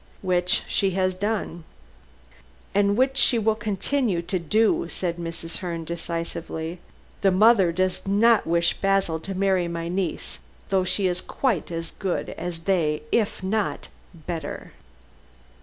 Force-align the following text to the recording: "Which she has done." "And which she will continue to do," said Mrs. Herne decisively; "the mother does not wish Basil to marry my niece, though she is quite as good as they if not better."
"Which 0.23 0.63
she 0.67 0.89
has 0.97 1.13
done." 1.13 1.63
"And 2.73 2.97
which 2.97 3.17
she 3.17 3.37
will 3.37 3.53
continue 3.53 4.23
to 4.23 4.39
do," 4.39 4.89
said 4.89 5.17
Mrs. 5.17 5.57
Herne 5.59 5.83
decisively; 5.83 6.79
"the 7.21 7.29
mother 7.29 7.71
does 7.71 8.01
not 8.07 8.47
wish 8.47 8.73
Basil 8.77 9.19
to 9.19 9.35
marry 9.37 9.67
my 9.67 9.89
niece, 9.89 10.39
though 10.69 10.83
she 10.85 11.05
is 11.05 11.21
quite 11.21 11.69
as 11.69 11.91
good 11.91 12.31
as 12.31 12.61
they 12.61 13.03
if 13.11 13.43
not 13.43 13.89
better." 14.11 14.71